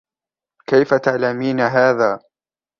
[0.67, 2.19] كيفَ تعلمين هذا؟